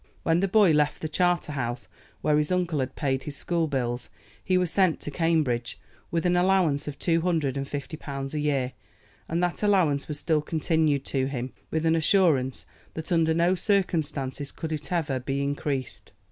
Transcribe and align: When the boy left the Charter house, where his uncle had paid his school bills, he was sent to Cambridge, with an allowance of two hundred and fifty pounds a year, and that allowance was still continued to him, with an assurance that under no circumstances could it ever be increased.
When 0.23 0.39
the 0.39 0.47
boy 0.47 0.71
left 0.71 1.03
the 1.03 1.07
Charter 1.07 1.51
house, 1.51 1.87
where 2.21 2.39
his 2.39 2.51
uncle 2.51 2.79
had 2.79 2.95
paid 2.95 3.21
his 3.21 3.35
school 3.35 3.67
bills, 3.67 4.09
he 4.43 4.57
was 4.57 4.71
sent 4.71 4.99
to 5.01 5.11
Cambridge, 5.11 5.79
with 6.09 6.25
an 6.25 6.35
allowance 6.35 6.87
of 6.87 6.97
two 6.97 7.21
hundred 7.21 7.55
and 7.55 7.67
fifty 7.67 7.97
pounds 7.97 8.33
a 8.33 8.39
year, 8.39 8.73
and 9.29 9.43
that 9.43 9.61
allowance 9.61 10.07
was 10.07 10.17
still 10.17 10.41
continued 10.41 11.05
to 11.05 11.27
him, 11.27 11.53
with 11.69 11.85
an 11.85 11.95
assurance 11.95 12.65
that 12.95 13.11
under 13.11 13.35
no 13.35 13.53
circumstances 13.53 14.51
could 14.51 14.71
it 14.71 14.91
ever 14.91 15.19
be 15.19 15.43
increased. 15.43 16.13